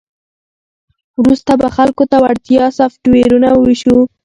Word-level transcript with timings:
وروسته 1.21 1.51
به 1.59 1.67
خلکو 1.75 2.03
ته 2.11 2.17
وړیا 2.23 2.65
سافټویرونه 2.77 3.47
وویشو 3.53 3.97